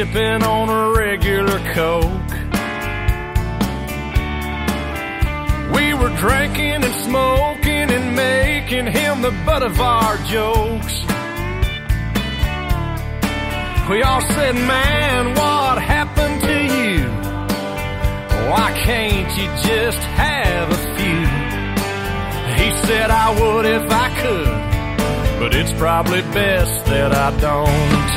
Sipping 0.00 0.42
on 0.42 0.70
a 0.70 0.98
regular 0.98 1.58
Coke. 1.74 2.32
We 5.74 5.92
were 5.92 6.14
drinking 6.16 6.84
and 6.84 6.94
smoking 7.04 7.90
and 7.96 8.16
making 8.16 8.86
him 8.86 9.20
the 9.20 9.30
butt 9.44 9.62
of 9.62 9.78
our 9.78 10.16
jokes. 10.24 10.94
We 13.90 14.02
all 14.02 14.22
said, 14.22 14.54
Man, 14.54 15.34
what 15.34 15.82
happened 15.82 16.40
to 16.48 16.58
you? 16.78 17.04
Why 18.50 18.72
can't 18.82 19.30
you 19.36 19.48
just 19.68 19.98
have 19.98 20.70
a 20.70 20.80
few? 20.96 21.26
He 22.64 22.86
said, 22.86 23.10
I 23.10 23.38
would 23.38 23.66
if 23.66 23.90
I 23.90 24.08
could 24.22 24.70
but 25.40 25.54
it's 25.54 25.72
probably 25.72 26.20
best 26.20 26.84
that 26.84 27.12
I 27.12 27.30
don't. 27.40 28.09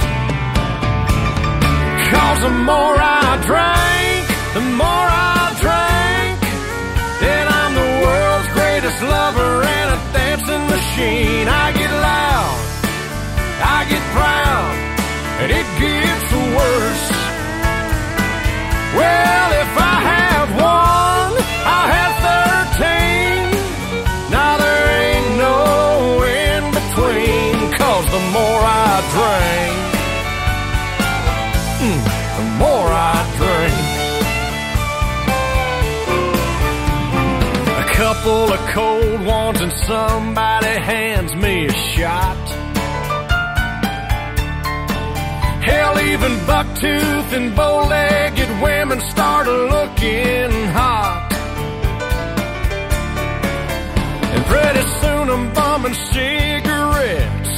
Cause 2.13 2.39
the 2.41 2.55
more 2.69 2.95
I 2.99 3.41
drink, 3.49 4.23
the 4.57 4.65
more 4.81 5.07
I 5.35 5.43
drink, 5.65 6.39
and 7.33 7.45
I'm 7.59 7.73
the 7.81 7.91
world's 8.05 8.49
greatest 8.57 8.99
lover 9.01 9.53
and 9.77 9.87
a 9.97 9.99
dancing 10.13 10.65
machine. 10.75 11.47
I 11.47 11.71
get 11.73 11.91
loud, 11.91 12.57
I 13.75 13.79
get 13.93 14.03
proud, 14.17 14.73
and 15.41 15.49
it 15.59 15.67
gets 15.81 16.29
worse. 16.57 17.07
Well, 18.97 19.49
if 19.63 19.71
I 19.91 19.92
cold 39.43 39.61
and 39.61 39.73
somebody 39.73 40.73
hands 40.91 41.35
me 41.35 41.65
a 41.65 41.73
shot. 41.73 42.43
Hell, 45.69 45.99
even 46.11 46.31
bucktooth 46.51 47.29
and 47.37 47.55
bow-legged 47.55 48.51
women 48.61 48.99
start 49.01 49.47
looking 49.47 50.51
hot. 50.79 51.29
And 54.33 54.43
pretty 54.51 54.85
soon 55.01 55.25
I'm 55.35 55.45
bumming 55.57 55.97
cigarettes 56.13 57.55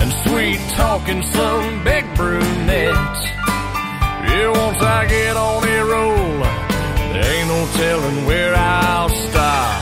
and 0.00 0.10
sweet 0.24 0.60
talking 0.76 1.22
some 1.22 1.84
big 1.84 2.04
brunette. 2.16 3.20
Yeah, 4.28 4.50
once 4.64 4.82
I 4.98 5.06
get 5.08 5.36
on 5.36 5.62
a 5.76 5.80
roll, 5.92 6.38
there 7.12 7.28
ain't 7.34 7.48
no 7.48 7.60
telling 7.80 8.26
where 8.26 8.54
I'll 8.54 9.08
stop 9.08 9.81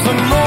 thousand 0.00 0.28
more. 0.28 0.37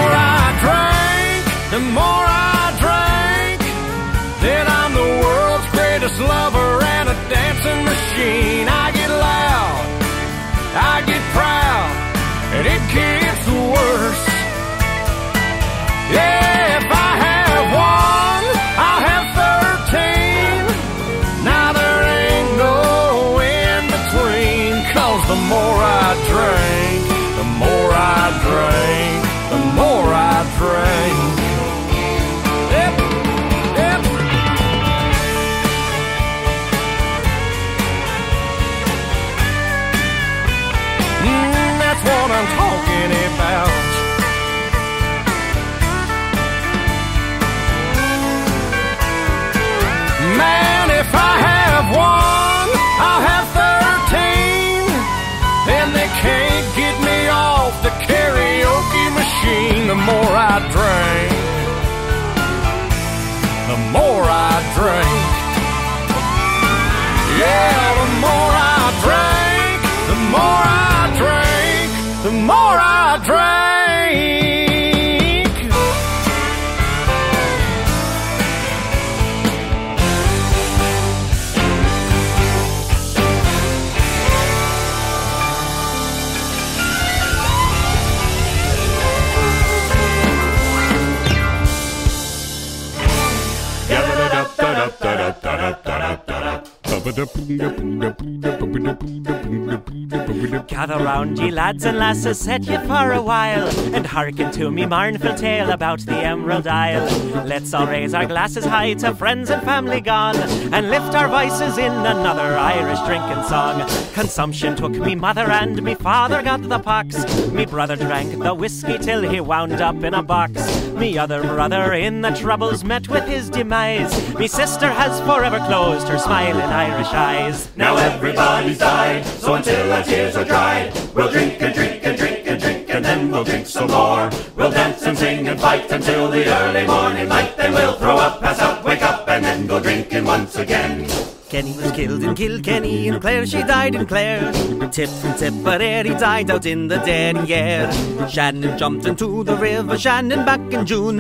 Gather 100.68 100.98
round, 100.98 101.38
ye 101.38 101.52
lads 101.52 101.86
and 101.86 102.00
lasses, 102.00 102.40
set 102.40 102.64
ye 102.64 102.78
for 102.78 103.12
a 103.12 103.22
while, 103.22 103.68
and 103.94 104.08
hearken 104.08 104.52
to 104.54 104.72
me 104.72 104.88
mournful 104.88 105.36
tale 105.36 105.70
about 105.70 106.00
the 106.00 106.16
Emerald 106.16 106.66
Isle. 106.66 107.06
Let's 107.46 107.76
all 107.76 107.86
raise 107.86 108.16
our 108.16 108.26
glasses 108.26 108.66
high 108.66 108.96
to 108.96 109.14
friends 109.14 109.52
and 109.52 109.62
family 109.62 110.02
gone, 110.02 110.36
and 110.74 110.90
lift 110.90 111.14
our 111.14 111.28
voices 111.28 111.78
in 111.78 111.92
another 111.92 112.58
Irish 112.58 113.00
drinking 113.02 113.44
song. 113.44 113.88
Consumption 114.14 114.76
took 114.76 114.94
me 114.94 115.14
mother 115.14 115.46
and 115.46 115.84
me 115.84 115.94
father 115.94 116.42
got 116.42 116.68
the 116.68 116.80
pox. 116.80 117.24
Me 117.52 117.68
brother 117.68 117.96
drank 117.96 118.40
the 118.40 118.56
whiskey 118.56 118.98
till 118.98 119.22
he 119.22 119.40
wound 119.40 119.74
up 119.74 120.04
in 120.04 120.16
a 120.16 120.24
box. 120.24 120.91
Me 121.02 121.18
other 121.18 121.42
brother 121.42 121.94
in 121.94 122.22
the 122.22 122.30
troubles 122.30 122.84
met 122.84 123.10
with 123.10 123.28
his 123.28 123.50
demise. 123.50 124.14
Me 124.36 124.48
sister 124.48 124.88
has 124.88 125.20
forever 125.22 125.58
closed 125.66 126.08
her 126.08 126.20
smiling 126.20 126.62
Irish 126.62 127.08
eyes. 127.08 127.76
Now 127.76 127.96
everybody's 127.98 128.78
died, 128.78 129.26
so 129.26 129.56
until 129.56 129.92
our 129.92 130.04
tears 130.04 130.36
are 130.36 130.46
dried, 130.46 130.94
we'll 131.16 131.32
drink 131.32 131.60
and 131.60 131.74
drink 131.74 132.06
and 132.06 132.16
drink 132.16 132.46
and 132.46 132.62
drink, 132.62 132.90
and 132.90 133.04
then 133.04 133.32
we'll 133.32 133.44
drink 133.44 133.66
some 133.66 133.88
more. 133.88 134.30
We'll 134.56 134.70
dance 134.70 135.02
and 135.02 135.18
sing 135.18 135.48
and 135.48 135.60
fight 135.60 135.92
until 135.92 136.30
the 136.30 136.46
early 136.46 136.86
morning 136.86 137.28
light, 137.30 137.58
then 137.58 137.74
we'll 137.74 137.94
throw 137.94 138.18
up, 138.18 138.40
pass 138.40 138.60
out, 138.60 138.84
wake 138.84 139.02
up, 139.02 139.28
and 139.28 139.44
then 139.44 139.66
go 139.66 139.80
drinking 139.80 140.26
once 140.26 140.56
again. 140.58 141.10
Kenny 141.52 141.76
was 141.76 141.92
killed 141.92 142.24
in 142.24 142.34
Kilkenny, 142.34 143.10
and 143.10 143.20
Clare 143.20 143.46
she 143.46 143.62
died 143.64 143.94
in 143.94 144.06
Clare. 144.06 144.54
Tip 144.90 145.10
from 145.10 145.34
Tipperary 145.36 146.12
died 146.12 146.50
out 146.50 146.66
in 146.66 146.88
the 146.88 146.96
Derry 147.00 147.54
air. 147.54 147.92
Shannon 148.30 148.78
jumped 148.78 149.06
into 149.06 149.44
the 149.44 149.58
river, 149.58 149.98
Shannon 149.98 150.46
back 150.46 150.62
in 150.72 150.86
June. 150.86 151.20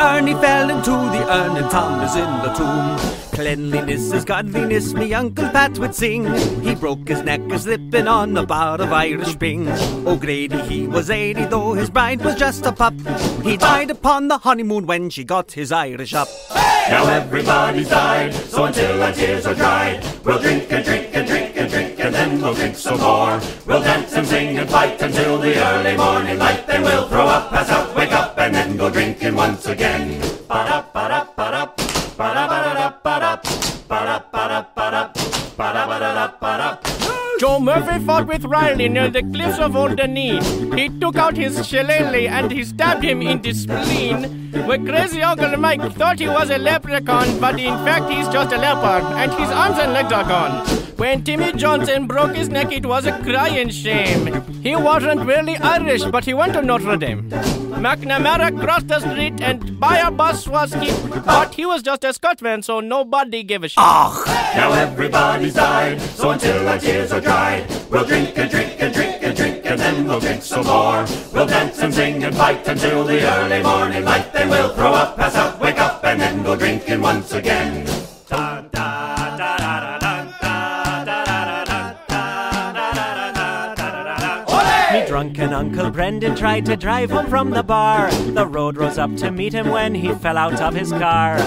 Ernie 0.00 0.32
fell 0.32 0.70
into 0.70 0.92
the 0.92 1.30
urn, 1.30 1.58
and 1.58 1.70
Tom 1.70 2.00
is 2.00 2.16
in 2.16 2.24
the 2.42 2.54
tomb. 2.54 3.16
Cleanliness 3.32 4.12
is 4.14 4.24
godliness, 4.24 4.94
me 4.94 5.12
Uncle 5.12 5.46
Pat 5.50 5.78
would 5.78 5.94
sing. 5.94 6.24
He 6.62 6.74
broke 6.74 7.06
his 7.06 7.22
neck 7.22 7.42
a 7.52 7.58
slipping 7.58 8.08
on 8.08 8.34
a 8.34 8.46
bar 8.46 8.80
of 8.80 8.90
Irish 8.90 9.28
Spring. 9.28 9.68
O'Grady, 10.06 10.54
oh, 10.54 10.64
he 10.64 10.86
was 10.86 11.10
80, 11.10 11.44
though 11.44 11.74
his 11.74 11.90
bride 11.90 12.24
was 12.24 12.34
just 12.36 12.64
a 12.64 12.72
pup. 12.72 12.94
He 13.42 13.58
died 13.58 13.90
upon 13.90 14.28
the 14.28 14.38
honeymoon 14.38 14.86
when 14.86 15.10
she 15.10 15.22
got 15.22 15.52
his 15.52 15.70
Irish 15.70 16.14
up. 16.14 16.28
Now 16.88 17.08
everybody's 17.08 17.88
died, 17.88 18.32
so 18.32 18.64
until 18.64 19.02
our 19.02 19.12
tears 19.12 19.44
are 19.44 19.54
we'll 20.24 20.38
drink 20.38 20.70
and 20.70 20.84
drink 20.84 21.10
and 21.12 21.26
drink 21.26 21.56
and 21.56 21.70
drink, 21.70 21.98
and 21.98 22.14
then 22.14 22.40
we'll 22.40 22.54
drink 22.54 22.76
some 22.76 23.00
more. 23.00 23.40
We'll 23.66 23.82
dance 23.82 24.12
and 24.14 24.26
sing 24.26 24.58
and 24.58 24.68
fight 24.68 25.00
until 25.02 25.38
the 25.38 25.54
early 25.58 25.96
morning 25.96 26.38
light, 26.38 26.66
then 26.66 26.82
we'll 26.82 27.08
throw 27.08 27.26
up, 27.26 27.50
pass 27.50 27.70
out, 27.70 27.94
wake 27.96 28.12
up, 28.12 28.38
and 28.38 28.54
then 28.54 28.76
go 28.76 28.90
drinking 28.90 29.34
once 29.34 29.66
again. 29.66 30.20
Ba-da, 30.48 30.82
ba-da, 30.92 31.24
Murphy 37.76 38.02
fought 38.06 38.26
with 38.26 38.44
Riley 38.46 38.88
near 38.88 39.10
the 39.10 39.22
cliffs 39.22 39.58
of 39.58 39.76
Old 39.76 39.98
Denis. 39.98 40.48
He 40.74 40.88
took 40.88 41.16
out 41.16 41.36
his 41.36 41.66
shillelagh 41.68 42.26
and 42.26 42.50
he 42.50 42.64
stabbed 42.64 43.04
him 43.04 43.20
in 43.20 43.42
the 43.42 43.52
spleen. 43.52 44.50
My 44.66 44.78
crazy 44.78 45.20
Uncle 45.20 45.54
Mike 45.58 45.82
thought 45.92 46.18
he 46.18 46.26
was 46.26 46.48
a 46.48 46.56
leprechaun, 46.56 47.38
but 47.38 47.60
in 47.60 47.74
fact 47.84 48.10
he's 48.10 48.28
just 48.28 48.54
a 48.54 48.56
leopard, 48.56 49.04
and 49.20 49.30
his 49.34 49.50
arms 49.50 49.78
and 49.78 49.92
legs 49.92 50.10
are 50.10 50.24
gone. 50.24 50.66
When 50.96 51.22
Timmy 51.22 51.52
Johnson 51.52 52.06
broke 52.06 52.34
his 52.34 52.48
neck, 52.48 52.72
it 52.72 52.86
was 52.86 53.04
a 53.04 53.12
crying 53.22 53.68
shame. 53.68 54.42
He 54.62 54.74
wasn't 54.74 55.26
really 55.26 55.58
Irish, 55.58 56.04
but 56.04 56.24
he 56.24 56.32
went 56.32 56.54
to 56.54 56.62
Notre 56.62 56.96
Dame. 56.96 57.28
McNamara 57.76 58.58
crossed 58.58 58.88
the 58.88 59.00
street 59.00 59.34
and 59.42 59.78
by 59.78 59.98
a 59.98 60.10
bus 60.10 60.48
was 60.48 60.72
hit, 60.72 60.96
but 61.26 61.52
he 61.54 61.66
was 61.66 61.82
just 61.82 62.02
a 62.04 62.14
Scotsman, 62.14 62.62
so 62.62 62.80
nobody 62.80 63.42
gave 63.42 63.62
a 63.62 63.68
shit. 63.68 63.76
Now 63.76 64.72
everybody's 64.72 65.52
died, 65.52 66.00
so 66.00 66.30
until 66.30 66.66
our 66.66 66.78
tears 66.78 67.12
are 67.12 67.20
dried, 67.20 67.65
we'll 67.90 68.04
drink 68.04 68.36
and 68.38 68.50
drink 68.50 68.76
and 68.78 68.94
drink 68.94 69.22
and 69.22 69.36
drink, 69.36 69.66
and 69.66 69.80
then 69.80 70.06
we'll 70.06 70.20
drink 70.20 70.42
some 70.42 70.66
more. 70.66 71.06
We'll 71.32 71.46
dance 71.46 71.78
and 71.80 71.92
sing 71.92 72.22
and 72.24 72.36
fight 72.36 72.66
until 72.68 73.04
the 73.04 73.20
early 73.22 73.62
morning 73.62 74.04
light, 74.04 74.32
then 74.32 74.48
we'll 74.48 74.74
throw 74.74 74.92
up, 74.92 75.16
pass 75.16 75.34
out, 75.34 75.60
wake 75.60 75.78
up, 75.78 76.04
and 76.04 76.20
then 76.20 76.42
go 76.42 76.56
drinking 76.56 77.00
once 77.00 77.32
again. 77.32 78.05
Uncle 85.56 85.90
Brendan 85.90 86.36
tried 86.36 86.66
to 86.66 86.76
drive 86.76 87.10
home 87.10 87.28
from 87.28 87.48
the 87.48 87.62
bar. 87.62 88.10
The 88.10 88.46
road 88.46 88.76
rose 88.76 88.98
up 88.98 89.16
to 89.16 89.30
meet 89.30 89.54
him 89.54 89.70
when 89.70 89.94
he 89.94 90.12
fell 90.12 90.36
out 90.36 90.60
of 90.60 90.74
his 90.74 90.90
car. 90.90 91.38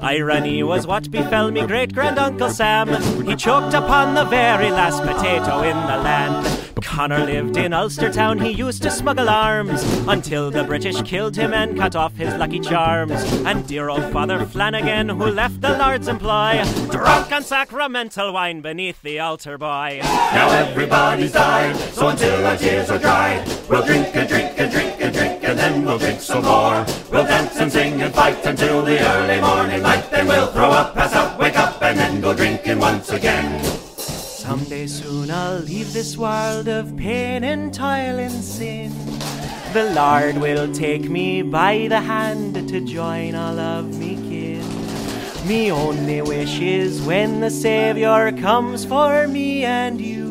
Irony 0.00 0.62
was 0.62 0.86
what 0.86 1.10
befell 1.10 1.50
me 1.50 1.66
great 1.66 1.92
grand 1.92 2.18
Uncle 2.18 2.48
Sam. 2.48 2.88
He 3.26 3.36
choked 3.36 3.74
upon 3.74 4.14
the 4.14 4.24
very 4.24 4.70
last 4.70 5.02
potato 5.02 5.60
in 5.60 5.76
the 5.86 5.98
land. 6.02 6.57
Connor 6.80 7.24
lived 7.24 7.56
in 7.56 7.72
Ulster 7.72 8.12
town, 8.12 8.38
he 8.38 8.50
used 8.50 8.82
to 8.82 8.90
smuggle 8.90 9.28
arms 9.28 9.82
until 10.06 10.50
the 10.50 10.64
British 10.64 11.00
killed 11.02 11.36
him 11.36 11.52
and 11.52 11.78
cut 11.78 11.96
off 11.96 12.16
his 12.16 12.34
lucky 12.34 12.60
charms. 12.60 13.22
And 13.44 13.66
dear 13.66 13.88
old 13.88 14.12
Father 14.12 14.44
Flanagan, 14.46 15.08
who 15.08 15.26
left 15.26 15.60
the 15.60 15.76
Lord's 15.78 16.08
employ, 16.08 16.64
drunk 16.90 17.32
on 17.32 17.42
sacramental 17.42 18.32
wine 18.32 18.60
beneath 18.60 19.00
the 19.02 19.20
altar 19.20 19.58
boy. 19.58 20.00
Now 20.02 20.50
everybody's 20.50 21.32
died, 21.32 21.76
so 21.76 22.08
until 22.08 22.46
our 22.46 22.56
tears 22.56 22.90
are 22.90 22.98
dried, 22.98 23.46
we'll 23.68 23.84
drink 23.84 24.14
and 24.14 24.28
drink 24.28 24.52
and 24.58 24.70
drink 24.70 24.96
and 25.00 25.14
drink, 25.14 25.44
and 25.44 25.58
then 25.58 25.84
we'll 25.84 25.98
drink 25.98 26.20
some 26.20 26.44
more. 26.44 26.84
We'll 27.10 27.24
dance 27.24 27.56
and 27.56 27.70
sing 27.70 28.00
and 28.02 28.14
fight 28.14 28.44
until 28.44 28.82
the 28.82 28.98
early 29.00 29.40
morning 29.40 29.82
light, 29.82 30.10
then 30.10 30.26
we'll 30.26 30.48
throw 30.48 30.70
up, 30.70 30.94
pass 30.94 31.14
out, 31.14 31.38
wake 31.38 31.58
up, 31.58 31.82
and 31.82 31.98
then 31.98 32.20
go 32.20 32.34
drinking 32.34 32.78
once 32.78 33.10
again. 33.10 33.77
Someday 34.48 34.86
soon 34.86 35.30
I'll 35.30 35.58
leave 35.58 35.92
this 35.92 36.16
world 36.16 36.68
of 36.68 36.96
pain 36.96 37.44
and 37.44 37.70
toil 37.70 38.18
and 38.18 38.32
sin. 38.32 38.90
The 39.74 39.92
Lord 39.94 40.38
will 40.38 40.72
take 40.72 41.10
me 41.10 41.42
by 41.42 41.86
the 41.86 42.00
hand 42.00 42.54
to 42.54 42.80
join 42.80 43.34
all 43.34 43.60
of 43.60 43.98
me 43.98 44.14
kin. 44.14 44.66
Me 45.46 45.70
only 45.70 46.22
wish 46.22 46.60
is 46.60 47.02
when 47.02 47.40
the 47.40 47.50
Savior 47.50 48.32
comes 48.32 48.86
for 48.86 49.28
me 49.28 49.66
and 49.66 50.00
you. 50.00 50.27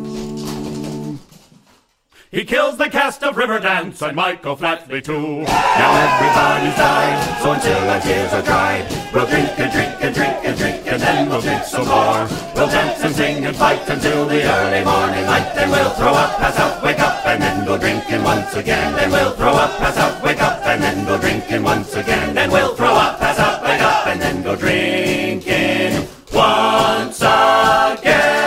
He 2.29 2.43
kills 2.43 2.75
the 2.77 2.89
cast 2.89 3.23
of 3.23 3.35
Riverdance 3.35 4.01
and 4.05 4.13
Michael 4.13 4.57
Flatley 4.57 5.01
too. 5.01 5.43
Now 5.47 5.91
everybody's 5.95 6.75
died, 6.75 7.39
so 7.41 7.53
until 7.53 7.89
our 7.89 8.01
tears 8.01 8.33
are 8.33 8.41
dried, 8.41 8.83
we'll 9.13 9.27
drink 9.27 9.57
and 9.57 9.71
drink 9.71 9.95
and 10.03 10.13
drink 10.13 10.37
and 10.43 10.57
drink 10.57 10.77
and 10.91 11.01
then 11.01 11.29
we'll 11.29 11.39
drink 11.39 11.63
some 11.63 11.87
more. 11.87 12.27
We'll 12.53 12.67
dance 12.67 13.01
and 13.01 13.15
sing 13.15 13.45
and 13.45 13.55
fight 13.55 13.87
until 13.87 14.25
the 14.25 14.43
early 14.43 14.83
morning 14.83 15.25
light. 15.25 15.55
Then 15.55 15.69
we'll 15.71 15.89
throw 15.91 16.11
up, 16.11 16.37
pass 16.37 16.59
out, 16.59 16.83
wake 16.83 16.99
up, 16.99 17.25
and 17.25 17.41
then 17.41 17.65
go 17.65 17.77
drinking 17.77 18.23
once 18.23 18.53
again. 18.55 18.93
Then 18.97 19.09
we'll 19.09 19.31
throw 19.31 19.53
up, 19.53 19.77
pass 19.77 19.95
out, 19.95 20.21
wake 20.21 20.41
up, 20.41 20.65
and 20.65 20.83
then 20.83 21.05
go 21.05 21.17
drinking 21.17 21.63
once 21.63 21.95
again. 21.95 22.35
Then 22.35 22.51
we'll 22.51 22.75
throw 22.75 22.91
up, 22.91 23.19
pass 23.19 23.39
out, 23.39 23.63
wake 23.63 23.81
up, 23.81 24.07
and 24.07 24.21
then 24.21 24.43
go 24.43 24.55
drinking 24.57 26.07
once 26.33 27.21
again. 27.21 28.46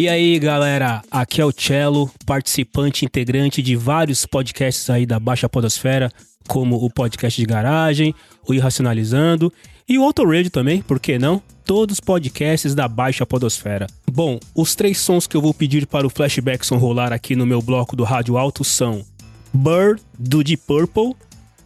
E 0.00 0.08
aí, 0.08 0.38
galera, 0.38 1.02
aqui 1.10 1.42
é 1.42 1.44
o 1.44 1.52
Cello, 1.52 2.10
participante 2.24 3.04
integrante 3.04 3.60
de 3.60 3.76
vários 3.76 4.24
podcasts 4.24 4.88
aí 4.88 5.04
da 5.04 5.20
Baixa 5.20 5.46
Podosfera, 5.46 6.10
como 6.48 6.82
o 6.82 6.88
podcast 6.88 7.38
de 7.38 7.46
garagem, 7.46 8.14
o 8.48 8.54
Irracionalizando 8.54 9.52
e 9.86 9.98
o 9.98 10.02
Autoradio 10.02 10.50
também, 10.50 10.80
por 10.80 10.98
que 10.98 11.18
não? 11.18 11.42
Todos 11.66 11.96
os 11.96 12.00
podcasts 12.00 12.74
da 12.74 12.88
Baixa 12.88 13.26
Podosfera. 13.26 13.88
Bom, 14.10 14.40
os 14.54 14.74
três 14.74 14.96
sons 14.96 15.26
que 15.26 15.36
eu 15.36 15.42
vou 15.42 15.52
pedir 15.52 15.86
para 15.86 16.06
o 16.06 16.10
Flashbackson 16.10 16.78
rolar 16.78 17.12
aqui 17.12 17.36
no 17.36 17.44
meu 17.44 17.60
bloco 17.60 17.94
do 17.94 18.02
Rádio 18.02 18.38
Alto 18.38 18.64
são 18.64 19.04
Bird, 19.52 20.00
do 20.18 20.42
Deep 20.42 20.62
Purple, 20.66 21.14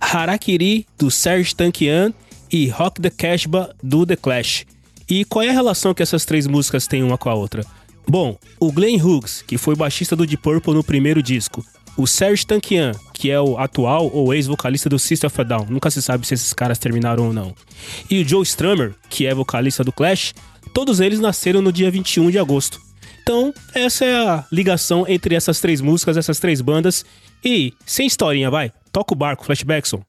Harakiri, 0.01 0.89
do 0.99 1.09
Serge 1.09 1.55
Tankian 1.55 2.13
e 2.51 2.67
Rock 2.67 3.01
the 3.01 3.11
Casbah, 3.11 3.71
do 3.81 4.05
The 4.05 4.17
Clash. 4.17 4.67
E 5.09 5.25
qual 5.25 5.45
é 5.45 5.51
a 5.51 5.53
relação 5.53 5.95
que 5.95 6.03
essas 6.03 6.25
três 6.25 6.49
músicas 6.49 6.89
têm 6.89 7.05
uma 7.05 7.17
com 7.17 7.31
a 7.31 7.35
outra? 7.35 7.65
Bom, 8.07 8.37
o 8.61 8.71
Glenn 8.71 8.97
Hughes, 8.97 9.43
que 9.43 9.57
foi 9.57 9.75
baixista 9.75 10.15
do 10.15 10.27
Deep 10.27 10.43
Purple 10.43 10.75
no 10.75 10.85
primeiro 10.85 11.23
disco, 11.23 11.65
o 11.97 12.07
Serge 12.07 12.47
Tankian, 12.47 12.93
que 13.13 13.31
é 13.31 13.41
o 13.41 13.57
atual 13.59 14.11
ou 14.13 14.35
ex-vocalista 14.35 14.89
do 14.89 14.99
System 14.99 15.29
of 15.29 15.41
a 15.41 15.45
Down, 15.45 15.67
nunca 15.71 15.91
se 15.91 16.03
sabe 16.03 16.27
se 16.27 16.35
esses 16.35 16.53
caras 16.53 16.79
terminaram 16.79 17.27
ou 17.27 17.33
não, 17.33 17.55
e 18.11 18.21
o 18.21 18.29
Joe 18.29 18.43
Strummer, 18.43 18.95
que 19.09 19.27
é 19.27 19.35
vocalista 19.35 19.85
do 19.85 19.93
Clash, 19.93 20.35
todos 20.73 21.01
eles 21.01 21.21
nasceram 21.21 21.63
no 21.63 21.73
dia 21.73 21.91
21 21.91 22.31
de 22.31 22.39
agosto. 22.39 22.81
Então, 23.23 23.55
essa 23.75 24.05
é 24.05 24.15
a 24.15 24.45
ligação 24.53 25.07
entre 25.09 25.35
essas 25.35 25.59
três 25.59 25.81
músicas, 25.81 26.19
essas 26.19 26.39
três 26.39 26.61
bandas. 26.61 27.07
E, 27.43 27.73
sem 27.87 28.07
historinha, 28.07 28.51
vai, 28.51 28.71
toca 28.93 29.15
o 29.15 29.17
barco, 29.17 29.47
Flashbackson. 29.47 30.03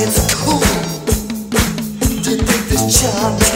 it's 0.00 0.32
cool 0.34 0.60
to 2.22 2.36
take 2.36 2.68
this 2.68 3.00
chance. 3.00 3.47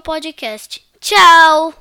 podcast. 0.00 0.80
Tchau! 1.00 1.77